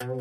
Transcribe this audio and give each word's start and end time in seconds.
ברוכים 0.00 0.14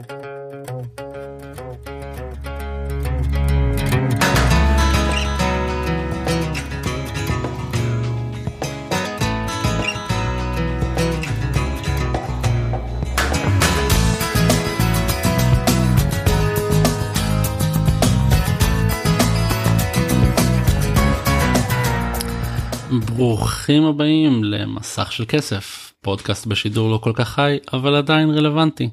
הבאים 23.83 24.43
למסך 24.43 25.11
של 25.11 25.25
כסף 25.27 25.93
פודקאסט 26.01 26.45
בשידור 26.47 26.91
לא 26.91 26.97
כל 26.97 27.11
כך 27.15 27.29
חי 27.29 27.57
אבל 27.73 27.95
עדיין 27.95 28.29
רלוונטי. 28.29 28.89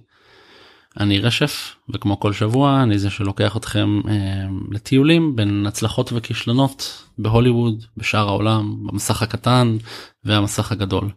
אני 1.00 1.18
רשף 1.18 1.76
וכמו 1.88 2.20
כל 2.20 2.32
שבוע 2.32 2.82
אני 2.82 2.98
זה 2.98 3.11
שלוקח 3.11 3.57
אתכם 3.57 4.00
אה, 4.08 4.46
לטיולים 4.71 5.36
בין 5.36 5.67
הצלחות 5.67 6.12
וכישלונות 6.12 7.04
בהוליווד 7.18 7.84
בשאר 7.96 8.29
העולם 8.29 8.86
במסך 8.86 9.22
הקטן 9.22 9.76
והמסך 10.25 10.72
הגדול. 10.72 11.11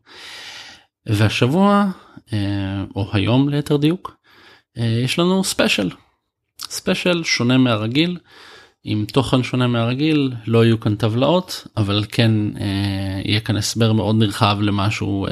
והשבוע 1.05 1.86
אה, 2.34 2.84
או 2.95 3.09
היום 3.13 3.50
ליתר 3.50 3.77
דיוק 3.77 4.17
אה, 4.77 5.00
יש 5.03 5.20
לנו 5.20 5.44
ספיישל 5.44 5.89
ספיישל 6.70 7.23
שונה 7.23 7.58
מהרגיל. 7.58 8.17
עם 8.84 9.05
תוכן 9.05 9.44
שונה 9.44 9.67
מהרגיל 9.67 10.34
לא 10.48 10.66
יהיו 10.66 10.80
כאן 10.80 10.95
טבלאות 10.95 11.67
אבל 11.78 12.03
כן 12.09 12.31
אה, 12.59 13.22
יהיה 13.25 13.39
כאן 13.39 13.58
הסבר 13.58 13.94
מאוד 13.94 14.16
נרחב 14.16 14.58
למשהו 14.62 15.28
אה, 15.28 15.31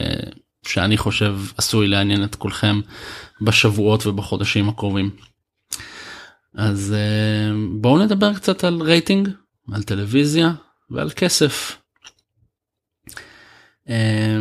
שאני 0.67 0.97
חושב 0.97 1.37
עשוי 1.57 1.87
לעניין 1.87 2.23
את 2.23 2.35
כולכם 2.35 2.81
בשבועות 3.41 4.07
ובחודשים 4.07 4.69
הקרובים. 4.69 5.09
אז 6.55 6.95
אה, 6.97 7.55
בואו 7.81 8.03
נדבר 8.03 8.33
קצת 8.33 8.63
על 8.63 8.81
רייטינג 8.81 9.29
על 9.73 9.83
טלוויזיה 9.83 10.53
ועל 10.89 11.09
כסף. 11.15 11.77
אה, 13.89 14.37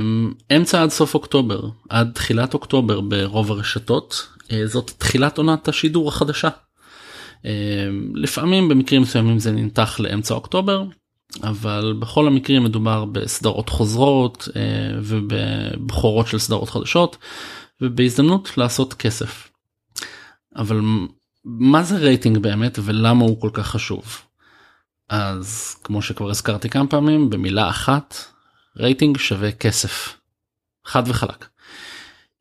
אמצע 0.56 0.82
עד 0.82 0.90
סוף 0.90 1.14
אוקטובר 1.14 1.68
עד 1.88 2.10
תחילת 2.14 2.54
אוקטובר 2.54 3.00
ברוב 3.00 3.50
הרשתות 3.50 4.28
אה, 4.52 4.66
זאת 4.66 4.90
תחילת 4.98 5.38
עונת 5.38 5.68
השידור 5.68 6.08
החדשה. 6.08 6.48
לפעמים 8.14 8.68
במקרים 8.68 9.02
מסוימים 9.02 9.38
זה 9.38 9.52
ננתח 9.52 10.00
לאמצע 10.00 10.34
אוקטובר 10.34 10.84
אבל 11.42 11.96
בכל 11.98 12.26
המקרים 12.26 12.64
מדובר 12.64 13.04
בסדרות 13.04 13.68
חוזרות 13.68 14.48
אה, 14.56 14.60
ובבכורות 15.02 16.26
של 16.26 16.38
סדרות 16.38 16.70
חדשות 16.70 17.16
ובהזדמנות 17.80 18.58
לעשות 18.58 18.94
כסף. 18.94 19.50
אבל 20.56 20.80
מה 21.44 21.82
זה 21.82 21.96
רייטינג 21.96 22.38
באמת 22.38 22.78
ולמה 22.82 23.24
הוא 23.24 23.40
כל 23.40 23.50
כך 23.52 23.66
חשוב? 23.66 24.20
אז 25.08 25.76
כמו 25.84 26.02
שכבר 26.02 26.30
הזכרתי 26.30 26.68
כמה 26.68 26.86
פעמים 26.86 27.30
במילה 27.30 27.68
אחת 27.68 28.16
רייטינג 28.76 29.18
שווה 29.18 29.52
כסף. 29.52 30.16
חד 30.84 31.02
וחלק. 31.06 31.46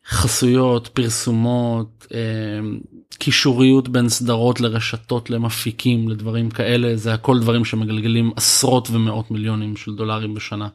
חסויות 0.07 0.87
פרסומות 0.87 2.07
אה, 2.13 2.19
קישוריות 3.19 3.89
בין 3.89 4.09
סדרות 4.09 4.61
לרשתות 4.61 5.29
למפיקים 5.29 6.09
לדברים 6.09 6.49
כאלה 6.49 6.95
זה 6.95 7.13
הכל 7.13 7.39
דברים 7.39 7.65
שמגלגלים 7.65 8.31
עשרות 8.35 8.89
ומאות 8.91 9.31
מיליונים 9.31 9.77
של 9.77 9.95
דולרים 9.95 10.33
בשנה. 10.33 10.67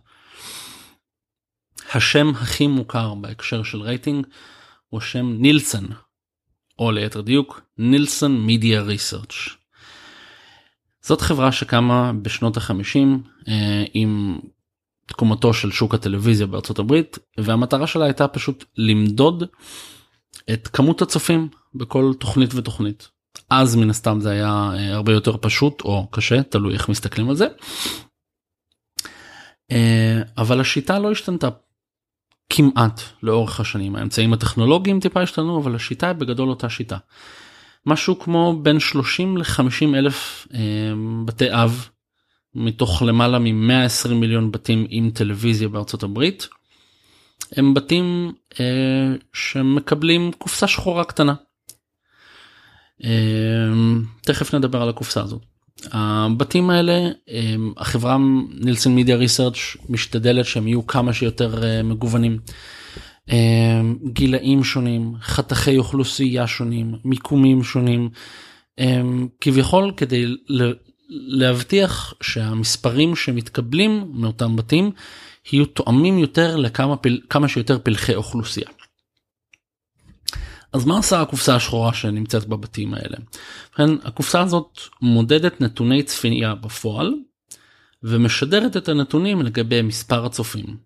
השם 1.95 2.31
הכי 2.31 2.67
מוכר 2.67 3.15
בהקשר 3.15 3.63
של 3.63 3.81
רייטינג 3.81 4.27
הוא 4.89 4.99
השם 4.99 5.37
נילסון 5.39 5.89
או 6.79 6.91
ליתר 6.91 7.21
דיוק 7.21 7.61
נילסון 7.79 8.41
מידיה 8.41 8.83
ריסרצ'. 8.83 9.49
זאת 11.03 11.21
חברה 11.21 11.53
שקמה 11.53 12.13
בשנות 12.23 12.57
החמישים 12.57 13.23
אה, 13.49 13.85
עם 13.95 14.39
תקומתו 15.09 15.55
של 15.55 15.71
שוק 15.71 15.95
הטלוויזיה 15.95 16.47
בארצות 16.47 16.79
הברית 16.79 17.19
והמטרה 17.39 17.87
שלה 17.87 18.05
הייתה 18.05 18.29
פשוט 18.29 18.65
למדוד 18.77 19.45
את 20.53 20.69
כמות 20.69 21.03
הצופים 21.03 21.49
בכל 21.75 22.13
תוכנית 22.19 22.55
ותוכנית. 22.55 23.09
אז 23.51 23.77
מן 23.77 23.91
הסתם 23.91 24.21
זה 24.21 24.31
היה 24.31 24.71
אה, 24.75 24.95
הרבה 24.95 25.13
יותר 25.13 25.37
פשוט 25.37 25.81
או 25.81 26.09
קשה 26.11 26.43
תלוי 26.43 26.75
איך 26.75 26.89
מסתכלים 26.89 27.29
על 27.31 27.37
זה. 27.37 27.47
אה, 29.71 30.23
אבל 30.39 30.61
השיטה 30.61 30.99
לא 30.99 31.11
השתנתה 31.11 31.49
כמעט 32.51 33.01
לאורך 33.23 33.61
השנים 33.61 33.97
האמצעים 33.97 34.33
הטכנולוגיים 34.33 35.01
טיפה 35.01 35.23
השתנו 35.23 35.61
אבל 35.61 35.75
השיטה 35.75 36.13
בגדול 36.13 36.49
אותה 36.49 36.69
שיטה. 36.69 36.97
משהו 37.87 38.19
כמו 38.19 38.61
בין 38.63 38.81
30 38.81 39.37
ל-50 39.37 39.97
אלף 39.97 40.49
אה, 40.55 40.93
בתי 41.25 41.53
אב 41.53 41.89
מתוך 42.59 43.03
למעלה 43.03 43.39
מ-120 43.39 44.15
מיליון 44.15 44.53
בתים 44.53 44.87
עם 44.91 45.11
טלוויזיה 45.11 45.69
בארצות 45.69 46.03
הברית. 46.03 46.49
הם 47.57 47.75
בתים 47.75 48.33
אה, 48.61 49.15
שמקבלים 49.33 50.31
קופסה 50.39 50.67
שחורה 50.67 51.05
קטנה. 51.05 51.35
אה, 53.05 53.11
תכף 54.21 54.55
נדבר 54.55 54.83
על 54.83 54.89
הקופסה 54.89 55.23
הזאת. 55.23 55.43
הבתים 55.93 56.71
האלה 56.71 57.09
אה, 57.31 57.55
החברה 57.77 58.17
נילסון 58.51 58.95
מידיה 58.95 59.17
ריסרצ' 59.17 59.77
משתדלת 59.89 60.45
שהם 60.45 60.69
יהיו 60.69 60.87
כמה 60.87 61.13
שיותר 61.13 61.65
אה, 61.65 61.83
מגוונים. 61.83 62.39
אה, 63.31 63.81
גילאים 64.13 64.65
שונים 64.65 65.15
חתכי 65.21 65.79
אוכלוסייה 65.79 66.47
שונים 66.47 66.95
מיקומים 67.05 67.63
שונים 67.63 68.09
אה, 68.79 69.01
כביכול 69.41 69.93
כדי 69.97 70.27
להבטיח 71.09 72.15
שהמספרים 72.21 73.17
שמתקבלים 73.17 74.11
מאותם 74.15 74.57
בתים 74.57 74.91
יהיו 75.53 75.67
תואמים 75.67 76.19
יותר 76.19 76.57
לכמה 76.57 76.97
פל... 76.97 77.21
כמה 77.31 77.49
שיותר 77.49 77.79
פלחי 77.79 78.15
אוכלוסייה. 78.15 78.69
אז 80.73 80.85
מה 80.85 80.97
עושה 80.97 81.21
הקופסה 81.21 81.57
השחורה 81.57 81.95
שנמצאת 81.95 82.47
בבתים 82.47 82.95
האלה? 82.95 83.17
ובכן 83.69 83.91
הקופסה 84.05 84.41
הזאת 84.41 84.79
מודדת 85.03 85.61
נתוני 85.61 86.03
צפייה 86.03 86.55
בפועל 86.55 87.15
ומשדרת 88.03 88.77
את 88.77 88.89
הנתונים 88.89 89.43
לגבי 89.43 89.83
מספר 89.83 90.27
הצופים. 90.27 90.77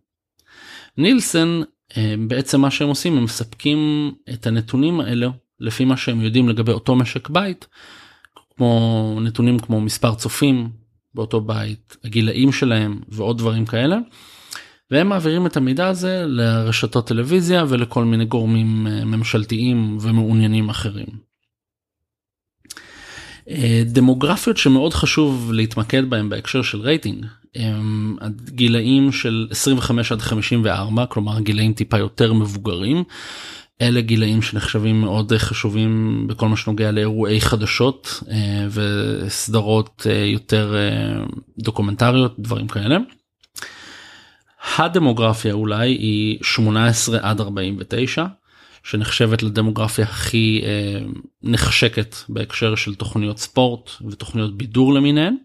נילסן 0.97 1.61
אה, 1.97 2.15
בעצם 2.29 2.61
מה 2.61 2.71
שהם 2.71 2.89
עושים 2.89 3.17
הם 3.17 3.25
מספקים 3.25 4.13
את 4.33 4.47
הנתונים 4.47 5.01
האלה 5.01 5.29
לפי 5.61 5.85
מה 5.85 5.97
שהם 5.97 6.21
יודעים 6.21 6.49
לגבי 6.49 6.73
אותו 6.73 6.97
משק 6.97 7.29
בית 7.29 7.67
כמו 8.63 9.19
נתונים 9.21 9.59
כמו 9.59 9.81
מספר 9.81 10.15
צופים 10.15 10.71
באותו 11.15 11.41
בית 11.41 11.97
הגילאים 12.05 12.53
שלהם 12.53 13.01
ועוד 13.09 13.39
דברים 13.39 13.67
כאלה. 13.67 13.99
והם 14.91 15.09
מעבירים 15.09 15.47
את 15.47 15.57
המידע 15.57 15.89
הזה 15.89 16.25
לרשתות 16.27 17.07
טלוויזיה 17.07 17.65
ולכל 17.69 18.05
מיני 18.05 18.25
גורמים 18.25 18.87
אה, 18.87 19.05
ממשלתיים 19.05 19.99
ומעוניינים 20.01 20.69
אחרים. 20.69 21.07
אה, 23.49 23.83
דמוגרפיות 23.87 24.57
שמאוד 24.57 24.95
חשוב 24.95 25.53
להתמקד 25.53 26.11
בהם 26.11 26.29
בהקשר 26.29 26.63
של 26.63 26.81
רייטינג 26.81 27.27
הם 27.55 28.17
הגילאים 28.21 29.13
של 29.13 29.49
25 29.51 30.13
עד 30.13 30.21
54 30.21 31.07
כלומר 31.07 31.41
גילאים 31.41 31.73
טיפה 31.73 31.99
יותר 31.99 32.33
מבוגרים. 32.33 33.05
אלה 33.81 34.01
גילאים 34.01 34.43
שנחשבים 34.43 35.01
מאוד 35.01 35.33
חשובים 35.37 36.25
בכל 36.29 36.49
מה 36.49 36.57
שנוגע 36.57 36.91
לאירועי 36.91 37.41
חדשות 37.41 38.23
אה, 38.31 38.67
וסדרות 38.71 40.07
יותר 40.27 40.75
דוקומנטריות 41.59 42.35
דברים 42.39 42.69
כאלה. 42.69 42.97
הדמוגרפיה 44.77 45.53
אולי 45.53 45.91
היא 45.91 46.39
18 46.43 47.19
עד 47.23 47.41
49 47.41 48.25
שנחשבת 48.83 49.43
לדמוגרפיה 49.43 50.05
הכי 50.05 50.63
אה, 50.65 51.05
נחשקת 51.43 52.17
בהקשר 52.29 52.75
של 52.75 52.95
תוכניות 52.95 53.39
ספורט 53.39 53.91
ותוכניות 54.11 54.57
בידור 54.57 54.95
למיניהן. 54.95 55.37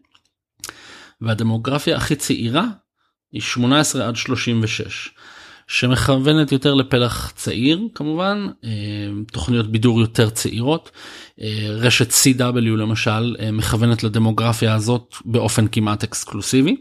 והדמוגרפיה 1.21 1.97
הכי 1.97 2.15
צעירה 2.15 2.65
היא 3.31 3.41
18 3.41 4.07
עד 4.07 4.15
36 4.15 5.09
שמכוונת 5.67 6.51
יותר 6.51 6.73
לפלח 6.73 7.31
צעיר 7.31 7.81
כמובן 7.95 8.47
אה, 8.63 8.69
תוכניות 9.31 9.71
בידור 9.71 10.01
יותר 10.01 10.29
צעירות 10.29 10.91
אה, 11.41 11.67
רשת 11.69 12.11
CW 12.11 12.59
למשל 12.59 13.35
אה, 13.39 13.51
מכוונת 13.51 14.03
לדמוגרפיה 14.03 14.75
הזאת 14.75 15.15
באופן 15.25 15.67
כמעט 15.67 16.03
אקסקלוסיבי. 16.03 16.75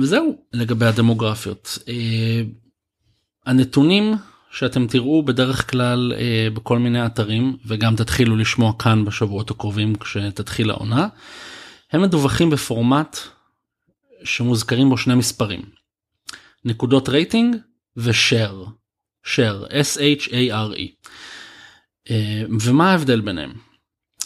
וזהו 0.00 0.38
לגבי 0.52 0.86
הדמוגרפיות. 0.86 1.78
הנתונים 3.46 4.14
שאתם 4.50 4.86
תראו 4.86 5.22
בדרך 5.22 5.70
כלל 5.70 6.12
בכל 6.54 6.78
מיני 6.78 7.06
אתרים 7.06 7.56
וגם 7.66 7.96
תתחילו 7.96 8.36
לשמוע 8.36 8.72
כאן 8.78 9.04
בשבועות 9.04 9.50
הקרובים 9.50 9.94
כשתתחיל 9.94 10.70
העונה 10.70 11.08
הם 11.92 12.02
מדווחים 12.02 12.50
בפורמט 12.50 13.16
שמוזכרים 14.26 14.88
בו 14.88 14.98
שני 14.98 15.14
מספרים 15.14 15.62
נקודות 16.64 17.08
רייטינג 17.08 17.56
ו 17.96 18.64
share 19.26 19.48
share 19.48 19.70
S-H-A-R-E. 19.70 21.08
אה, 22.10 22.42
ומה 22.60 22.90
ההבדל 22.90 23.20
ביניהם? 23.20 23.52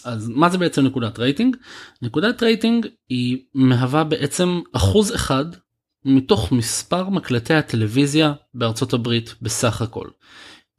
אז 0.04 0.28
מה 0.28 0.48
זה 0.48 0.58
בעצם 0.58 0.86
נקודת 0.86 1.18
רייטינג? 1.18 1.56
נקודת 2.02 2.42
רייטינג 2.42 2.86
היא 3.08 3.38
מהווה 3.54 4.04
בעצם 4.04 4.60
אחוז 4.72 5.14
אחד 5.14 5.44
מתוך 6.04 6.52
מספר 6.52 7.08
מקלטי 7.08 7.54
הטלוויזיה 7.54 8.32
בארצות 8.54 8.92
הברית 8.92 9.34
בסך 9.42 9.82
הכל. 9.82 10.08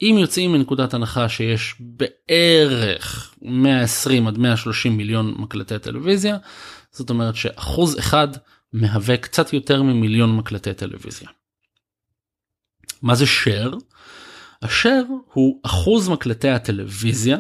אם 0.02 0.16
יוצאים 0.20 0.52
מנקודת 0.52 0.94
הנחה 0.94 1.30
שיש 1.30 1.76
בערך 1.80 3.36
120 3.42 4.28
עד 4.28 4.38
130 4.38 4.98
מיליון 4.98 5.36
מקלטי 5.38 5.80
טלוויזיה, 5.80 6.38
זאת 6.92 7.10
אומרת 7.10 7.36
שאחוז 7.36 8.00
אחד 8.00 8.28
מהווה 8.74 9.18
קצת 9.18 9.54
יותר 9.54 9.84
ממיליון 9.84 10.38
מקלטי 10.38 10.74
טלוויזיה. 10.74 11.30
מה 13.02 13.16
זה 13.16 13.26
share? 13.26 13.76
השאר 14.62 15.04
הוא 15.34 15.62
אחוז 15.64 16.10
מקלטי 16.10 16.50
הטלוויזיה 16.50 17.38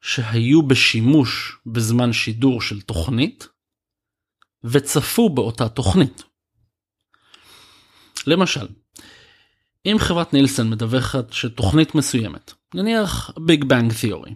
שהיו 0.00 0.62
בשימוש 0.62 1.58
בזמן 1.66 2.12
שידור 2.12 2.60
של 2.60 2.80
תוכנית 2.80 3.48
וצפו 4.64 5.30
באותה 5.30 5.68
תוכנית. 5.68 6.22
למשל, 8.26 8.68
אם 9.86 9.96
חברת 9.98 10.32
נילסון 10.32 10.70
מדווחת 10.70 11.32
שתוכנית 11.32 11.94
מסוימת, 11.94 12.52
נניח 12.74 13.30
Big 13.38 13.64
Bang 13.64 13.92
Theory, 13.92 14.34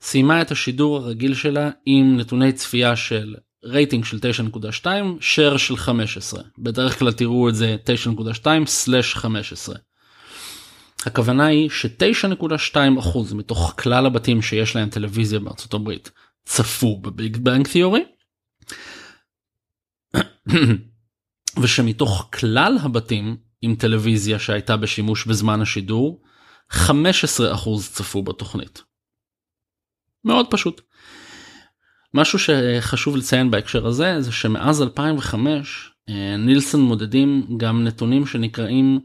סיימה 0.00 0.42
את 0.42 0.50
השידור 0.50 0.96
הרגיל 0.96 1.34
שלה 1.34 1.70
עם 1.86 2.16
נתוני 2.16 2.52
צפייה 2.52 2.96
של 2.96 3.34
רייטינג 3.66 4.04
של 4.04 4.18
9.2, 4.82 4.84
share 5.20 5.58
של 5.58 5.76
15. 5.76 6.42
בדרך 6.58 6.98
כלל 6.98 7.12
תראו 7.12 7.48
את 7.48 7.54
זה 7.54 7.76
9.2/15. 7.84 9.74
הכוונה 11.06 11.46
היא 11.46 11.70
ש-9.2% 11.70 13.34
מתוך 13.34 13.74
כלל 13.78 14.06
הבתים 14.06 14.42
שיש 14.42 14.76
להם 14.76 14.90
טלוויזיה 14.90 15.38
בארצות 15.38 15.74
הברית 15.74 16.10
צפו 16.44 16.98
בביג 17.00 17.36
בנג 17.36 17.68
תיאורי. 17.68 18.00
ושמתוך 21.62 22.28
כלל 22.40 22.78
הבתים 22.82 23.36
עם 23.62 23.74
טלוויזיה 23.74 24.38
שהייתה 24.38 24.76
בשימוש 24.76 25.26
בזמן 25.26 25.60
השידור 25.60 26.22
15% 26.72 26.86
צפו 27.92 28.22
בתוכנית. 28.22 28.82
מאוד 30.24 30.46
פשוט. 30.50 30.80
משהו 32.14 32.38
שחשוב 32.38 33.16
לציין 33.16 33.50
בהקשר 33.50 33.86
הזה 33.86 34.20
זה 34.20 34.32
שמאז 34.32 34.82
2005 34.82 35.90
אה, 36.08 36.36
נילסון 36.36 36.80
מודדים 36.80 37.46
גם 37.56 37.84
נתונים 37.84 38.26
שנקראים 38.26 39.00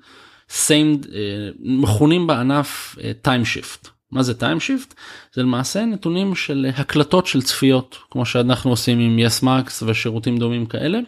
same 0.50 1.08
אה, 1.14 1.50
מכונים 1.60 2.28
בענף 2.28 2.96
אה, 3.28 3.46
shift. 3.46 3.88
מה 4.12 4.24
זה 4.24 4.34
time 4.34 4.60
shift? 4.60 4.94
זה 5.34 5.44
למעשה 5.44 5.86
נתונים 5.86 6.36
של 6.36 6.66
הקלטות 6.76 7.28
של 7.28 7.42
צפיות 7.42 7.98
כמו 8.12 8.26
שאנחנו 8.26 8.70
עושים 8.70 9.00
עם 9.00 9.20
yes 9.20 9.46
מקס 9.46 9.84
ושירותים 9.84 10.38
דומים 10.38 10.66
כאלה 10.66 11.00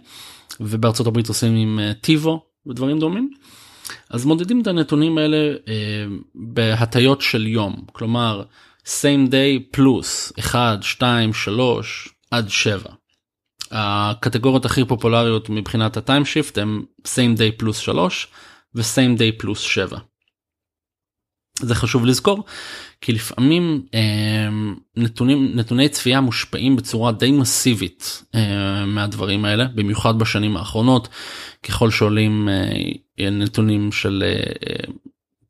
ובארצות 0.60 1.08
הברית 1.08 1.28
עושים 1.28 1.56
עם 1.56 1.80
טיבו 2.02 2.46
ודברים 2.68 3.00
דומים. 3.00 3.32
אז 4.10 4.26
מודדים 4.26 4.62
את 4.62 4.68
הנתונים 4.68 5.18
האלה 5.18 5.56
בהטיות 6.36 7.22
של 7.22 7.48
יום 7.48 7.76
כלומר 7.92 8.44
same 8.88 9.32
day 9.32 9.72
פלוס 9.72 10.34
1 10.40 10.84
2 10.84 11.34
3 11.34 12.10
עד 12.32 12.50
7. 12.50 12.80
הקטגוריות 13.72 14.66
הכי 14.66 14.86
פופולריות 14.86 15.50
מבחינת 15.50 15.98
ה 15.98 16.03
time 16.03 16.26
shift 16.26 16.58
הם 16.58 16.84
same 17.06 17.38
day 17.38 17.58
פלוס 17.58 17.78
3 17.78 18.28
ו-same 18.76 19.20
day 19.20 19.40
פלוס 19.40 19.60
7. 19.60 19.98
זה 21.60 21.76
חשוב 21.76 22.06
לזכור 22.06 22.46
כי 23.02 23.12
לפעמים 23.12 23.86
אה, 23.94 24.50
נתונים 24.98 25.52
נתוני 25.56 25.90
צפייה 25.90 26.22
מושפעים 26.22 26.76
בצורה 26.76 27.12
די 27.12 27.32
מסיבית 27.32 28.24
אה, 28.36 28.86
מהדברים 28.86 29.46
האלה 29.46 29.66
במיוחד 29.76 30.20
בשנים 30.20 30.58
האחרונות 30.58 31.08
ככל 31.64 31.92
שעולים 31.92 32.50
אה, 32.50 33.30
נתונים 33.30 33.92
של 33.92 34.24
אה, 34.26 34.94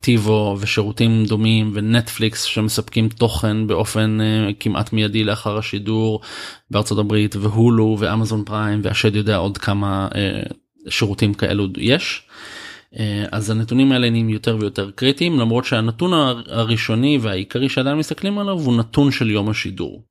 טיבו 0.04 0.58
ושירותים 0.60 1.26
דומים 1.26 1.72
ונטפליקס 1.74 2.44
שמספקים 2.44 3.10
תוכן 3.10 3.68
באופן 3.68 4.18
uh, 4.22 4.54
כמעט 4.60 4.94
מיידי 4.94 5.24
לאחר 5.24 5.58
השידור 5.58 6.22
בארצות 6.72 7.00
הברית 7.00 7.36
והולו 7.36 7.98
ואמזון 8.00 8.44
פריים 8.46 8.80
והשד 8.84 9.16
יודע 9.16 9.36
עוד 9.36 9.58
כמה 9.58 10.08
uh, 10.12 10.54
שירותים 10.92 11.34
כאלו 11.34 11.68
יש. 11.78 12.28
Uh, 12.94 12.98
אז 13.32 13.50
הנתונים 13.50 13.92
האלה 13.92 14.10
נהיים 14.10 14.30
יותר 14.30 14.58
ויותר 14.60 14.92
קריטיים 14.92 15.40
למרות 15.40 15.66
שהנתון 15.66 16.14
הראשוני 16.48 17.18
והעיקרי 17.22 17.70
שעדיין 17.70 17.98
מסתכלים 17.98 18.40
עליו 18.40 18.60
הוא 18.60 18.78
נתון 18.78 19.12
של 19.12 19.32
יום 19.32 19.50
השידור. 19.50 20.04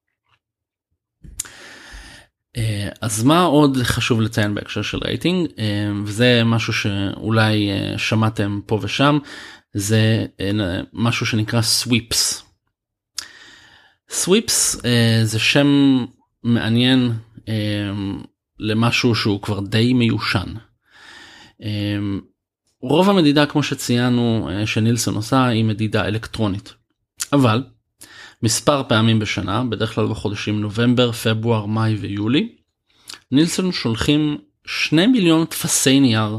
אז 3.01 3.25
מה 3.25 3.45
עוד 3.45 3.77
חשוב 3.83 4.21
לציין 4.21 4.55
בהקשר 4.55 4.83
של 4.83 4.99
רייטינג 5.05 5.49
וזה 6.05 6.43
משהו 6.45 6.73
שאולי 6.73 7.71
שמעתם 7.97 8.61
פה 8.67 8.79
ושם 8.83 9.19
זה 9.75 10.27
אה, 10.41 10.81
משהו 10.93 11.27
שנקרא 11.27 11.63
סוויפס. 11.63 12.43
סוויפס 14.11 14.77
זה 15.25 15.39
שם 15.39 15.67
מעניין 16.43 17.13
אה, 17.49 17.55
למשהו 18.59 19.15
שהוא 19.15 19.43
כבר 19.43 19.61
די 19.61 19.93
מיושן. 19.93 20.55
אה, 21.63 21.69
רוב 22.81 23.11
המדידה 23.11 23.47
כמו 23.47 23.63
שציינו 23.63 24.49
שנילסון 24.67 25.15
עושה 25.15 25.47
היא 25.47 25.65
מדידה 25.65 26.05
אלקטרונית. 26.05 26.75
אבל 27.33 27.65
מספר 28.43 28.83
פעמים 28.89 29.19
בשנה 29.19 29.65
בדרך 29.65 29.95
כלל 29.95 30.09
בחודשים 30.09 30.61
נובמבר 30.61 31.13
פברואר 31.13 31.67
מאי 31.67 31.95
ויולי 31.95 32.55
נילסון 33.33 33.73
שולחים 33.73 34.39
2 34.67 35.13
מיליון 35.13 35.45
טפסי 35.45 36.01
נייר 36.01 36.39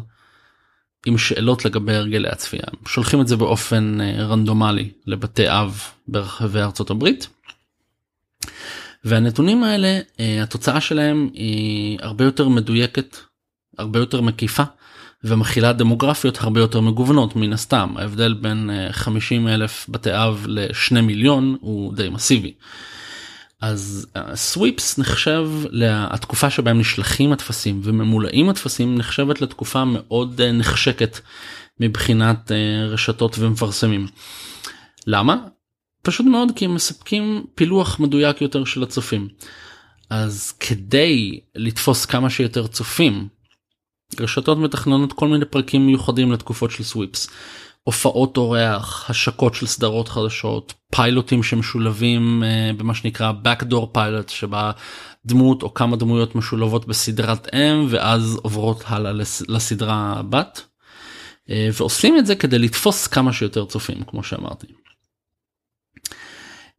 עם 1.05 1.17
שאלות 1.17 1.65
לגבי 1.65 1.95
הרגלי 1.95 2.29
הצפייה 2.29 2.63
שולחים 2.87 3.21
את 3.21 3.27
זה 3.27 3.35
באופן 3.37 4.01
אה, 4.01 4.25
רנדומלי 4.25 4.91
לבתי 5.07 5.49
אב 5.49 5.81
ברחבי 6.07 6.59
ארצות 6.59 6.89
הברית. 6.89 7.27
והנתונים 9.03 9.63
האלה 9.63 9.99
אה, 10.19 10.43
התוצאה 10.43 10.81
שלהם 10.81 11.29
היא 11.33 11.99
הרבה 12.01 12.25
יותר 12.25 12.47
מדויקת 12.47 13.17
הרבה 13.77 13.99
יותר 13.99 14.21
מקיפה 14.21 14.63
ומכילה 15.23 15.73
דמוגרפיות 15.73 16.37
הרבה 16.41 16.59
יותר 16.59 16.81
מגוונות 16.81 17.35
מן 17.35 17.53
הסתם 17.53 17.93
ההבדל 17.97 18.33
בין 18.33 18.69
50 18.91 19.47
אה, 19.47 19.53
אלף 19.53 19.85
בתי 19.89 20.11
אב 20.13 20.45
לשני 20.47 21.01
מיליון 21.01 21.57
הוא 21.61 21.93
די 21.93 22.09
מסיבי. 22.09 22.53
אז 23.63 24.07
סוויפס 24.35 24.97
נחשב 24.97 25.49
לתקופה 25.71 26.49
שבהם 26.49 26.79
נשלחים 26.79 27.31
הטפסים 27.31 27.81
וממולאים 27.83 28.49
הטפסים 28.49 28.97
נחשבת 28.97 29.41
לתקופה 29.41 29.83
מאוד 29.85 30.41
אה, 30.41 30.51
נחשקת 30.51 31.19
מבחינת 31.79 32.51
אה, 32.51 32.85
רשתות 32.85 33.35
ומפרסמים. 33.39 34.07
למה? 35.07 35.37
פשוט 36.01 36.25
מאוד 36.25 36.51
כי 36.55 36.65
הם 36.65 36.75
מספקים 36.75 37.45
פילוח 37.55 37.99
מדויק 37.99 38.41
יותר 38.41 38.65
של 38.65 38.83
הצופים. 38.83 39.27
אז 40.09 40.51
כדי 40.59 41.39
לתפוס 41.55 42.05
כמה 42.05 42.29
שיותר 42.29 42.67
צופים 42.67 43.27
רשתות 44.19 44.57
מתכננות 44.57 45.13
כל 45.13 45.27
מיני 45.27 45.45
פרקים 45.45 45.85
מיוחדים 45.85 46.31
לתקופות 46.31 46.71
של 46.71 46.83
סוויפס. 46.83 47.29
הופעות 47.83 48.37
אורח, 48.37 49.09
השקות 49.09 49.55
של 49.55 49.67
סדרות 49.67 50.09
חדשות, 50.09 50.73
פיילוטים 50.95 51.43
שמשולבים 51.43 52.43
uh, 52.43 52.77
במה 52.79 52.95
שנקרא 52.95 53.31
backdoor 53.43 53.97
pilot 53.97 54.31
שבה 54.31 54.71
דמות 55.25 55.63
או 55.63 55.73
כמה 55.73 55.95
דמויות 55.95 56.35
משולבות 56.35 56.87
בסדרת 56.87 57.53
אם 57.53 57.87
ואז 57.89 58.39
עוברות 58.41 58.83
הלאה 58.87 59.11
לסדרה 59.47 60.21
בת. 60.29 60.61
אה, 61.47 61.51
ועושים 61.73 62.17
את 62.17 62.25
זה 62.25 62.35
כדי 62.35 62.59
לתפוס 62.59 63.07
כמה 63.07 63.33
שיותר 63.33 63.65
צופים 63.65 64.03
כמו 64.07 64.23
שאמרתי. 64.23 64.67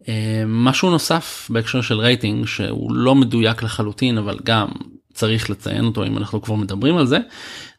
אה, 0.03 0.07
משהו 0.47 0.91
נוסף 0.91 1.49
בהקשר 1.51 1.81
של 1.81 1.99
רייטינג 1.99 2.47
שהוא 2.47 2.93
לא 2.95 3.15
מדויק 3.15 3.63
לחלוטין 3.63 4.19
אבל 4.19 4.39
גם 4.45 4.69
צריך 5.15 5.51
לציין 5.51 5.85
אותו 5.85 6.05
אם 6.05 6.19
אנחנו 6.19 6.43
כבר 6.43 6.55
מדברים 6.55 6.97
על 6.97 7.07
זה 7.07 7.19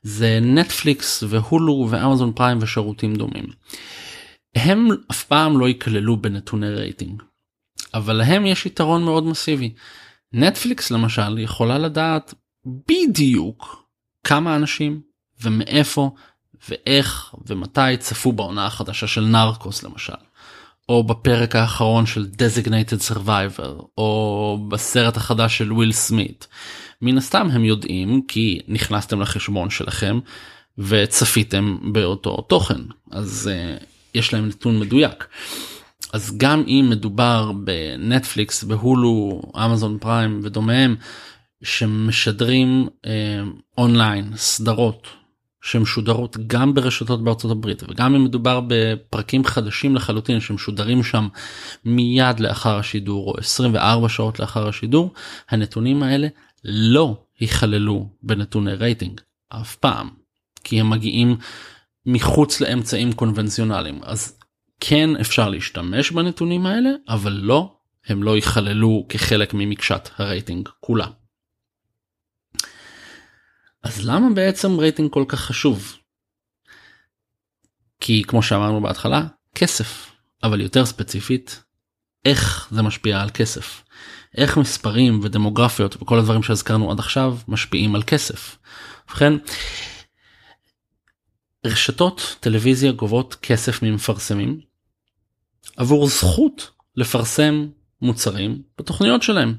זה 0.04 0.40
נטפליקס 0.42 1.24
והולו 1.28 1.88
ואמזון 1.90 2.32
פריים 2.36 2.58
ושירותים 2.62 3.16
דומים. 3.16 3.46
הם 4.56 4.88
אף 5.12 5.24
פעם 5.24 5.60
לא 5.60 5.70
יכללו 5.70 6.18
בנתוני 6.18 6.70
רייטינג 6.70 7.22
אבל 7.94 8.14
להם 8.14 8.46
יש 8.46 8.66
יתרון 8.66 9.04
מאוד 9.04 9.26
מסיבי. 9.26 9.74
נטפליקס 10.34 10.92
למשל 10.92 11.40
יכולה 11.40 11.78
לדעת 11.78 12.34
בדיוק 12.66 13.86
כמה 14.24 14.56
אנשים 14.56 15.02
ומאיפה 15.42 16.12
ואיך 16.70 17.36
ומתי 17.48 17.98
צפו 18.00 18.32
בעונה 18.32 18.66
החדשה 18.66 19.08
של 19.08 19.22
נרקוס 19.22 19.84
למשל. 19.84 20.14
או 20.90 21.04
בפרק 21.04 21.56
האחרון 21.56 22.06
של 22.06 22.28
designated 22.38 23.12
survivor 23.12 23.84
או 23.98 24.58
בסרט 24.70 25.18
החדש 25.18 25.58
של 25.58 25.74
וויל 25.74 25.92
סמית. 25.92 26.48
מן 27.02 27.18
הסתם 27.18 27.48
הם 27.52 27.66
יודעים 27.66 28.22
כי 28.28 28.60
נכנסתם 28.68 29.22
לחשבון 29.22 29.70
שלכם 29.70 30.20
וצפיתם 30.78 31.78
באותו 31.94 32.42
תוכן 32.42 32.82
אז 33.12 33.52
uh, 33.52 33.84
יש 34.16 34.34
להם 34.34 34.48
נתון 34.48 34.80
מדויק. 34.80 35.28
אז 36.14 36.38
גם 36.38 36.64
אם 36.68 36.88
מדובר 36.90 37.52
בנטפליקס 37.52 38.64
בהולו 38.64 39.42
אמזון 39.66 39.98
פריים 40.00 40.40
ודומיהם 40.44 40.96
שמשדרים 41.64 42.88
אה, 43.06 43.12
אונליין 43.78 44.32
סדרות 44.36 45.08
שמשודרות 45.66 46.38
גם 46.48 46.74
ברשתות 46.74 47.24
בארצות 47.24 47.52
הברית 47.52 47.84
וגם 47.84 48.16
אם 48.16 48.24
מדובר 48.24 48.62
בפרקים 48.68 49.46
חדשים 49.46 49.96
לחלוטין 49.96 50.40
שמשודרים 50.40 51.04
שם 51.04 51.28
מיד 51.86 52.40
לאחר 52.40 52.78
השידור 52.78 53.32
או 53.32 53.38
24 53.38 54.10
שעות 54.10 54.40
לאחר 54.40 54.68
השידור 54.68 55.14
הנתונים 55.50 56.04
האלה 56.04 56.28
לא 56.64 57.18
ייכללו 57.42 58.10
בנתוני 58.24 58.74
רייטינג 58.74 59.22
אף 59.50 59.76
פעם 59.76 60.10
כי 60.64 60.80
הם 60.80 60.90
מגיעים 60.90 61.38
מחוץ 62.06 62.62
לאמצעים 62.62 63.14
קונבנציונליים 63.14 64.00
אז 64.04 64.40
כן 64.80 65.10
אפשר 65.22 65.50
להשתמש 65.50 66.12
בנתונים 66.12 66.66
האלה 66.66 66.90
אבל 67.10 67.32
לא 67.32 67.76
הם 68.08 68.24
לא 68.24 68.36
ייכללו 68.36 69.06
כחלק 69.10 69.54
ממקשת 69.54 70.10
הרייטינג 70.18 70.70
כולה. 70.80 71.08
אז 73.86 74.06
למה 74.06 74.30
בעצם 74.34 74.80
רייטינג 74.80 75.12
כל 75.12 75.26
כך 75.28 75.40
חשוב? 75.40 75.98
כי 78.00 78.24
כמו 78.28 78.44
שאמרנו 78.44 78.82
בהתחלה 78.82 79.28
כסף 79.56 80.12
אבל 80.44 80.62
יותר 80.62 80.86
ספציפית 80.86 81.64
איך 82.26 82.68
זה 82.72 82.82
משפיע 82.82 83.22
על 83.22 83.30
כסף. 83.30 83.84
איך 84.38 84.58
מספרים 84.58 85.20
ודמוגרפיות 85.24 86.02
וכל 86.02 86.20
הדברים 86.20 86.44
שהזכרנו 86.44 86.92
עד 86.92 87.00
עכשיו 87.00 87.38
משפיעים 87.48 87.96
על 87.96 88.04
כסף. 88.04 88.58
ובכן 89.08 89.34
רשתות 91.66 92.36
טלוויזיה 92.40 92.92
גובות 92.92 93.36
כסף 93.36 93.84
ממפרסמים 93.84 94.60
עבור 95.78 96.08
זכות 96.08 96.72
לפרסם 96.96 97.68
מוצרים 98.02 98.62
בתוכניות 98.78 99.24
שלהם. 99.24 99.56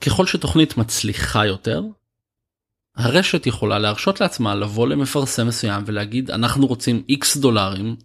ככל 0.00 0.26
שתוכנית 0.26 0.76
מצליחה 0.76 1.46
יותר 1.46 1.82
הרשת 2.98 3.46
יכולה 3.46 3.78
להרשות 3.78 4.20
לעצמה 4.20 4.54
לבוא 4.54 4.88
למפרסם 4.88 5.46
מסוים 5.46 5.82
ולהגיד 5.86 6.30
אנחנו 6.30 6.66
רוצים 6.66 7.02
x 7.10 7.40
דולרים 7.40 7.96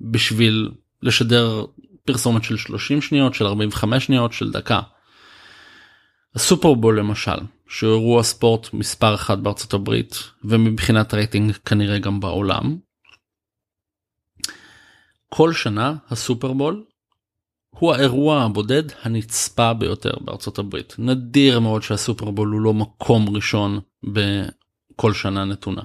בשביל 0.00 0.70
לשדר 1.02 1.64
פרסומת 2.04 2.44
של 2.44 2.56
30 2.56 3.02
שניות 3.02 3.34
של 3.34 3.46
45 3.46 4.06
שניות 4.06 4.32
של 4.32 4.50
דקה. 4.52 4.80
הסופרבול 6.34 6.98
למשל 6.98 7.36
שהוא 7.68 7.92
אירוע 7.92 8.22
ספורט 8.22 8.72
מספר 8.72 9.14
אחת 9.14 9.38
בארצות 9.38 9.74
הברית 9.74 10.18
ומבחינת 10.44 11.14
רייטינג 11.14 11.52
כנראה 11.52 11.98
גם 11.98 12.20
בעולם. 12.20 12.76
כל 15.28 15.52
שנה 15.52 15.94
הסופרבול 16.10 16.84
הוא 17.70 17.92
האירוע 17.92 18.42
הבודד 18.42 18.82
הנצפה 19.02 19.74
ביותר 19.74 20.12
בארצות 20.20 20.58
הברית. 20.58 20.94
נדיר 20.98 21.60
מאוד 21.60 21.82
שהסופרבול 21.82 22.48
הוא 22.48 22.60
לא 22.60 22.74
מקום 22.74 23.36
ראשון 23.36 23.80
בכל 24.06 25.12
שנה 25.12 25.44
נתונה. 25.44 25.82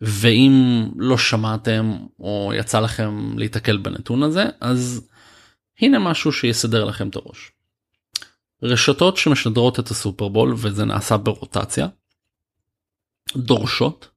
ואם 0.00 0.84
לא 0.96 1.18
שמעתם 1.18 1.96
או 2.20 2.52
יצא 2.56 2.80
לכם 2.80 3.38
להתקל 3.38 3.76
בנתון 3.76 4.22
הזה 4.22 4.44
אז 4.60 5.08
הנה 5.80 5.98
משהו 5.98 6.32
שיסדר 6.32 6.84
לכם 6.84 7.08
את 7.08 7.16
הראש. 7.16 7.52
רשתות 8.62 9.16
שמשדרות 9.16 9.80
את 9.80 9.90
הסופרבול 9.90 10.54
וזה 10.56 10.84
נעשה 10.84 11.16
ברוטציה 11.16 11.88
דורשות 13.36 14.08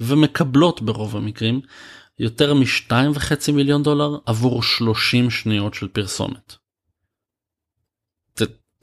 ומקבלות 0.00 0.82
ברוב 0.82 1.16
המקרים 1.16 1.60
יותר 2.18 2.54
משתיים 2.54 3.10
וחצי 3.14 3.52
מיליון 3.52 3.82
דולר 3.82 4.18
עבור 4.26 4.62
30 4.62 5.30
שניות 5.30 5.74
של 5.74 5.88
פרסומת. 5.88 6.63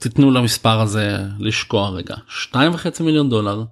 תיתנו 0.02 0.30
למספר 0.30 0.80
הזה 0.80 1.18
לשקוע 1.38 1.90
רגע 1.90 2.16
שתיים 2.28 2.74
וחצי 2.74 3.02
מיליון 3.02 3.30
דולר 3.30 3.64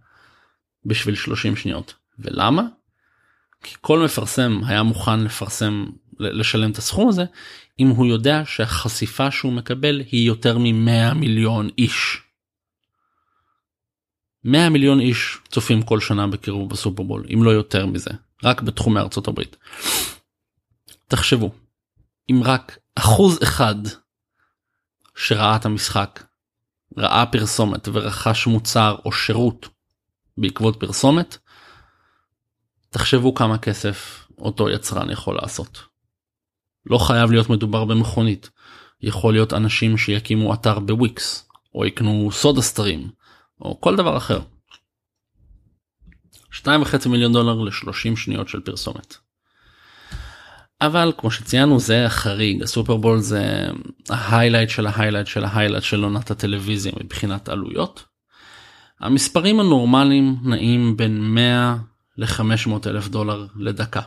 בשביל 0.84 1.14
30 1.14 1.56
שניות 1.56 1.94
ולמה? 2.18 2.62
כי 3.62 3.74
כל 3.80 3.98
מפרסם 3.98 4.60
היה 4.66 4.82
מוכן 4.82 5.20
לפרסם 5.20 5.86
לשלם 6.18 6.70
את 6.70 6.78
הסכום 6.78 7.08
הזה 7.08 7.24
אם 7.78 7.88
הוא 7.88 8.06
יודע 8.06 8.42
שהחשיפה 8.46 9.30
שהוא 9.30 9.52
מקבל 9.52 10.02
היא 10.10 10.26
יותר 10.26 10.58
מ-100 10.58 11.14
מיליון 11.14 11.68
איש. 11.78 12.22
100 14.44 14.68
מיליון 14.68 15.00
איש 15.00 15.38
צופים 15.48 15.82
כל 15.82 16.00
שנה 16.00 16.26
בקירוב 16.26 16.70
בסופרבול 16.70 17.26
אם 17.34 17.44
לא 17.44 17.50
יותר 17.50 17.86
מזה 17.86 18.10
רק 18.44 18.62
בתחומי 18.62 19.00
ארצות 19.00 19.28
הברית. 19.28 19.56
תחשבו 21.08 21.50
אם 22.30 22.40
רק 22.44 22.78
אחוז 22.94 23.38
אחד 23.42 23.74
שראה 25.20 25.56
את 25.56 25.64
המשחק 25.64 26.24
ראה 26.96 27.26
פרסומת 27.26 27.88
ורכש 27.92 28.46
מוצר 28.46 28.96
או 29.04 29.12
שירות 29.12 29.68
בעקבות 30.38 30.80
פרסומת 30.80 31.38
תחשבו 32.90 33.34
כמה 33.34 33.58
כסף 33.58 34.26
אותו 34.38 34.70
יצרן 34.70 35.10
יכול 35.10 35.38
לעשות. 35.42 35.82
לא 36.86 36.98
חייב 36.98 37.30
להיות 37.30 37.50
מדובר 37.50 37.84
במכונית 37.84 38.50
יכול 39.00 39.32
להיות 39.32 39.52
אנשים 39.52 39.96
שיקימו 39.96 40.54
אתר 40.54 40.78
בוויקס 40.78 41.48
או 41.74 41.86
יקנו 41.86 42.32
סודה 42.32 42.62
סטרים 42.62 43.10
או 43.60 43.80
כל 43.80 43.96
דבר 43.96 44.16
אחר. 44.16 44.40
2.5 46.52 47.08
מיליון 47.08 47.32
דולר 47.32 47.54
ל-30 47.54 48.16
שניות 48.16 48.48
של 48.48 48.60
פרסומת. 48.60 49.16
אבל 50.82 51.12
כמו 51.18 51.30
שציינו 51.30 51.80
זה 51.80 52.06
החריג 52.06 52.62
הסופרבול 52.62 53.18
זה 53.18 53.68
ה 54.10 54.16
highlight 54.16 54.70
של 54.70 54.86
ה 54.86 54.90
highlight 54.90 55.26
של 55.26 55.44
ה 55.44 55.48
highlight 55.48 55.84
של 55.84 56.04
עונת 56.04 56.30
הטלוויזיה 56.30 56.92
מבחינת 57.04 57.48
עלויות. 57.48 58.04
המספרים 59.00 59.60
הנורמליים 59.60 60.36
נעים 60.42 60.96
בין 60.96 61.20
100 61.20 61.76
ל-500 62.18 62.70
אלף 62.86 63.08
דולר 63.08 63.46
לדקה. 63.56 64.00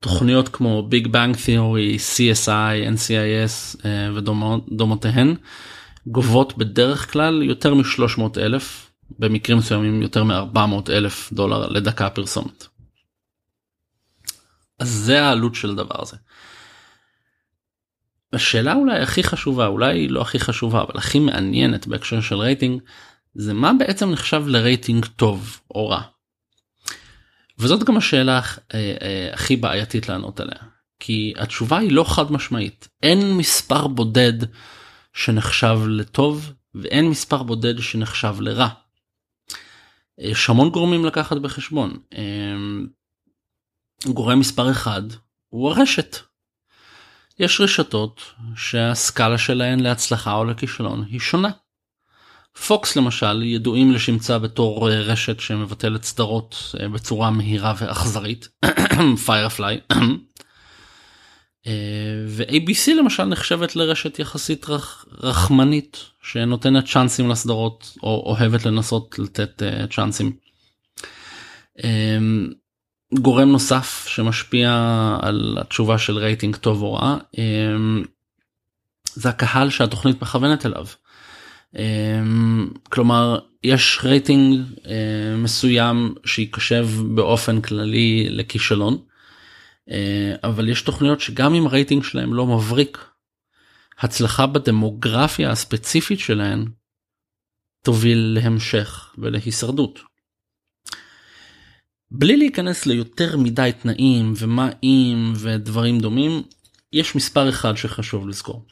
תוכניות 0.00 0.48
כמו 0.48 0.88
Big 0.88 1.06
Bang 1.06 1.36
Theory, 1.36 1.96
CSI, 1.96 2.94
NCIS 2.94 3.86
ודומותיהן 4.14 5.34
גובות 6.06 6.58
בדרך 6.58 7.12
כלל 7.12 7.42
יותר 7.42 7.74
מ-300 7.74 8.20
אלף 8.38 8.90
במקרים 9.18 9.58
מסוימים 9.58 10.02
יותר 10.02 10.24
מ-400 10.24 10.90
אלף 10.90 11.32
דולר 11.32 11.68
לדקה 11.68 12.10
פרסומת. 12.10 12.66
אז 14.86 14.92
זה 14.92 15.22
העלות 15.22 15.54
של 15.54 15.70
הדבר 15.70 16.02
הזה. 16.02 16.16
השאלה 18.32 18.74
אולי 18.74 19.00
הכי 19.00 19.22
חשובה 19.22 19.66
אולי 19.66 20.08
לא 20.08 20.20
הכי 20.20 20.38
חשובה 20.38 20.82
אבל 20.82 20.94
הכי 20.94 21.18
מעניינת 21.18 21.86
בהקשר 21.86 22.20
של 22.20 22.34
רייטינג 22.34 22.82
זה 23.34 23.54
מה 23.54 23.72
בעצם 23.78 24.10
נחשב 24.10 24.42
לרייטינג 24.46 25.06
טוב 25.06 25.60
או 25.70 25.88
רע. 25.88 26.02
וזאת 27.58 27.84
גם 27.84 27.96
השאלה 27.96 28.40
אה, 28.74 28.96
אה, 29.02 29.30
הכי 29.32 29.56
בעייתית 29.56 30.08
לענות 30.08 30.40
עליה 30.40 30.58
כי 31.00 31.32
התשובה 31.36 31.78
היא 31.78 31.92
לא 31.92 32.04
חד 32.04 32.32
משמעית 32.32 32.88
אין 33.02 33.32
מספר 33.32 33.86
בודד 33.86 34.46
שנחשב 35.12 35.78
לטוב 35.86 36.52
ואין 36.74 37.08
מספר 37.08 37.42
בודד 37.42 37.80
שנחשב 37.80 38.36
לרע. 38.40 38.68
יש 40.18 40.50
המון 40.50 40.70
גורמים 40.70 41.04
לקחת 41.04 41.36
בחשבון. 41.36 41.96
גורם 44.04 44.38
מספר 44.40 44.70
אחד 44.70 45.02
הוא 45.48 45.70
הרשת. 45.70 46.16
יש 47.38 47.60
רשתות 47.60 48.22
שהסקאלה 48.56 49.38
שלהן 49.38 49.80
להצלחה 49.80 50.32
או 50.34 50.44
לכישלון 50.44 51.04
היא 51.10 51.20
שונה. 51.20 51.50
פוקס 52.66 52.96
למשל 52.96 53.42
ידועים 53.42 53.92
לשמצה 53.92 54.38
בתור 54.38 54.90
רשת 54.90 55.40
שמבטלת 55.40 56.04
סדרות 56.04 56.74
אה, 56.80 56.88
בצורה 56.88 57.30
מהירה 57.30 57.74
ואכזרית 57.78 58.48
פיירפליי 59.26 59.80
אה, 61.66 62.24
ו-ABC 62.28 62.94
למשל 62.98 63.24
נחשבת 63.24 63.76
לרשת 63.76 64.18
יחסית 64.18 64.68
רח, 64.68 65.04
רחמנית 65.12 66.04
שנותנת 66.22 66.84
צ'אנסים 66.86 67.30
לסדרות 67.30 67.96
או 68.02 68.22
אוהבת 68.26 68.66
לנסות 68.66 69.18
לתת 69.18 69.62
uh, 69.62 69.94
צ'אנסים. 69.94 70.32
Um, 71.78 71.82
גורם 73.14 73.48
נוסף 73.48 74.06
שמשפיע 74.08 74.70
על 75.22 75.58
התשובה 75.60 75.98
של 75.98 76.18
רייטינג 76.18 76.56
טוב 76.56 76.82
או 76.82 76.94
רע 76.94 77.16
um, 77.36 78.06
זה 79.14 79.28
הקהל 79.28 79.70
שהתוכנית 79.70 80.22
מכוונת 80.22 80.66
אליו. 80.66 80.86
Um, 81.74 81.78
כלומר 82.88 83.38
יש 83.64 84.00
רייטינג 84.02 84.60
uh, 84.76 84.88
מסוים 85.36 86.14
שייחשב 86.24 86.88
באופן 87.14 87.60
כללי 87.60 88.26
לכישלון. 88.30 88.98
אבל 90.44 90.68
יש 90.68 90.82
תוכניות 90.82 91.20
שגם 91.20 91.54
אם 91.54 91.66
הרייטינג 91.66 92.02
שלהם 92.04 92.34
לא 92.34 92.46
מבריק, 92.46 92.98
הצלחה 93.98 94.46
בדמוגרפיה 94.46 95.50
הספציפית 95.50 96.20
שלהן 96.20 96.64
תוביל 97.82 98.18
להמשך 98.18 99.14
ולהישרדות. 99.18 100.00
בלי 102.18 102.36
להיכנס 102.36 102.86
ליותר 102.86 103.36
מדי 103.36 103.70
תנאים 103.82 104.32
ומה 104.36 104.68
אם 104.82 105.32
ודברים 105.36 106.00
דומים 106.00 106.42
יש 106.92 107.16
מספר 107.16 107.48
אחד 107.48 107.76
שחשוב 107.76 108.28
לזכור. 108.28 108.66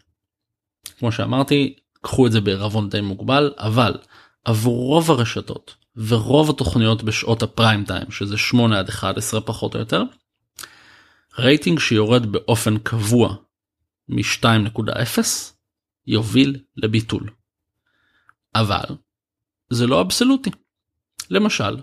כמו 0.99 1.13
שאמרתי 1.13 1.77
קחו 2.01 2.27
את 2.27 2.33
זה 2.33 2.41
בערבון 2.41 2.89
די 2.89 3.01
מוגבל 3.01 3.53
אבל 3.59 3.99
עבור 4.45 4.87
רוב 4.87 5.11
הרשתות 5.11 5.75
ורוב 5.97 6.51
התוכניות 6.51 7.03
בשעות 7.03 7.43
הפריים 7.43 7.85
טיים 7.85 8.11
שזה 8.11 8.37
8 8.37 8.79
עד 8.79 8.89
11 8.89 9.41
פחות 9.41 9.75
או 9.75 9.81
יותר. 9.81 10.03
רייטינג 11.39 11.79
שיורד 11.79 12.33
באופן 12.33 12.79
קבוע 12.79 13.37
מ-2.0 14.09 15.19
יוביל 16.07 16.57
לביטול. 16.77 17.31
אבל 18.55 18.85
זה 19.71 19.87
לא 19.87 20.01
אבסולוטי. 20.01 20.51
למשל 21.31 21.77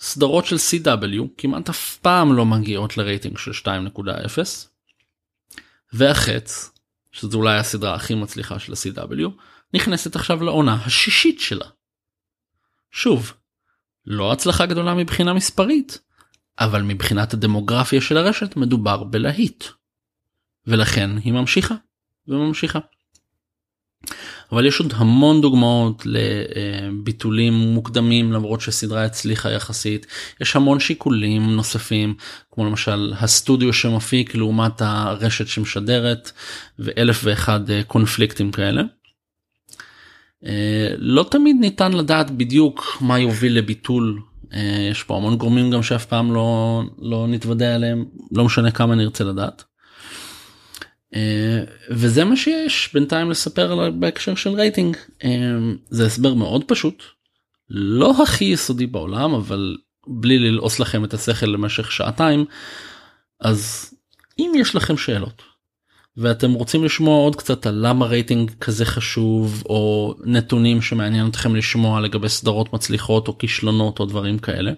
סדרות 0.00 0.46
של 0.46 0.56
CW 0.56 1.28
כמעט 1.38 1.68
אף 1.68 1.96
פעם 1.96 2.32
לא 2.32 2.46
מגיעות 2.46 2.96
לרייטינג 2.96 3.38
של 3.38 3.50
2.0 3.50 3.68
והחץ 5.92 6.70
שזו 7.12 7.38
אולי 7.38 7.58
הסדרה 7.58 7.94
הכי 7.94 8.14
מצליחה 8.14 8.58
של 8.58 8.72
ה-CW 8.72 9.28
נכנסת 9.74 10.16
עכשיו 10.16 10.44
לעונה 10.44 10.74
השישית 10.74 11.40
שלה. 11.40 11.66
שוב, 12.90 13.32
לא 14.06 14.32
הצלחה 14.32 14.66
גדולה 14.66 14.94
מבחינה 14.94 15.34
מספרית, 15.34 16.00
אבל 16.58 16.82
מבחינת 16.82 17.32
הדמוגרפיה 17.32 18.00
של 18.00 18.16
הרשת 18.16 18.56
מדובר 18.56 19.04
בלהיט. 19.04 19.64
ולכן 20.66 21.10
היא 21.16 21.32
ממשיכה 21.32 21.74
וממשיכה. 22.28 22.78
אבל 24.52 24.66
יש 24.66 24.80
עוד 24.80 24.92
המון 24.96 25.40
דוגמאות 25.40 26.02
לביטולים 26.06 27.52
מוקדמים 27.52 28.32
למרות 28.32 28.60
שסדרה 28.60 29.04
הצליחה 29.04 29.50
יחסית 29.50 30.06
יש 30.40 30.56
המון 30.56 30.80
שיקולים 30.80 31.50
נוספים 31.50 32.14
כמו 32.50 32.64
למשל 32.64 33.12
הסטודיו 33.18 33.72
שמפיק 33.72 34.34
לעומת 34.34 34.82
הרשת 34.82 35.46
שמשדרת 35.46 36.32
ואלף 36.78 37.20
ואחד 37.24 37.60
קונפליקטים 37.86 38.50
כאלה. 38.50 38.82
לא 40.98 41.26
תמיד 41.30 41.56
ניתן 41.60 41.92
לדעת 41.92 42.30
בדיוק 42.30 42.96
מה 43.00 43.18
יוביל 43.18 43.58
לביטול 43.58 44.20
יש 44.90 45.02
פה 45.02 45.16
המון 45.16 45.36
גורמים 45.36 45.70
גם 45.70 45.82
שאף 45.82 46.06
פעם 46.06 46.34
לא 46.34 46.82
לא 46.98 47.26
נתוודע 47.28 47.74
עליהם 47.74 48.04
לא 48.32 48.44
משנה 48.44 48.70
כמה 48.70 48.94
נרצה 48.94 49.24
לדעת. 49.24 49.69
וזה 51.90 52.24
מה 52.24 52.36
שיש 52.36 52.90
בינתיים 52.94 53.30
לספר 53.30 53.90
בהקשר 53.90 54.34
של 54.34 54.50
רייטינג 54.50 54.96
זה 55.90 56.06
הסבר 56.06 56.34
מאוד 56.34 56.64
פשוט 56.64 57.02
לא 57.68 58.22
הכי 58.22 58.44
יסודי 58.44 58.86
בעולם 58.86 59.34
אבל 59.34 59.76
בלי 60.06 60.38
ללעוס 60.38 60.80
לכם 60.80 61.04
את 61.04 61.14
השכל 61.14 61.46
למשך 61.46 61.92
שעתיים 61.92 62.44
אז 63.40 63.90
אם 64.38 64.52
יש 64.56 64.74
לכם 64.74 64.96
שאלות 64.96 65.42
ואתם 66.16 66.52
רוצים 66.52 66.84
לשמוע 66.84 67.16
עוד 67.16 67.36
קצת 67.36 67.66
על 67.66 67.86
למה 67.86 68.06
רייטינג 68.06 68.50
כזה 68.60 68.84
חשוב 68.84 69.62
או 69.66 70.14
נתונים 70.24 70.82
שמעניין 70.82 71.28
אתכם 71.28 71.56
לשמוע 71.56 72.00
לגבי 72.00 72.28
סדרות 72.28 72.72
מצליחות 72.72 73.28
או 73.28 73.38
כישלונות 73.38 74.00
או 74.00 74.06
דברים 74.06 74.38
כאלה. 74.38 74.72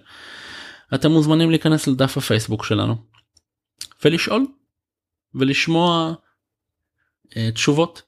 אתם 0.95 1.11
מוזמנים 1.11 1.49
להיכנס 1.49 1.87
לדף 1.87 2.17
הפייסבוק 2.17 2.65
שלנו 2.65 2.95
ולשאול 4.05 4.45
ולשמוע 5.35 6.13
תשובות 7.53 8.01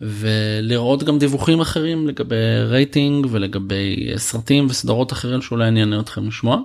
ולראות 0.00 1.02
גם 1.02 1.18
דיווחים 1.18 1.60
אחרים 1.60 2.08
לגבי 2.08 2.62
רייטינג 2.64 3.26
ולגבי 3.30 4.12
סרטים 4.16 4.66
וסדרות 4.66 5.12
אחרים 5.12 5.42
שאולי 5.42 5.64
יעניין 5.64 6.00
אתכם 6.00 6.28
לשמוע. 6.28 6.60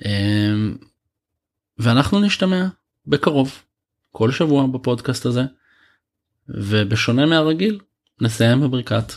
Uh, 0.00 0.04
ואנחנו 1.78 2.20
נשתמע 2.20 2.66
בקרוב 3.06 3.62
כל 4.12 4.30
שבוע 4.30 4.66
בפודקאסט 4.66 5.26
הזה 5.26 5.42
ובשונה 6.48 7.26
מהרגיל 7.26 7.78
נסיים 8.20 8.60
בברכת 8.60 9.12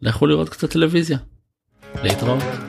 לכו 0.00 0.26
לראות 0.26 0.48
קצת 0.48 0.70
טלוויזיה. 0.70 1.18
להתראות. 2.02 2.65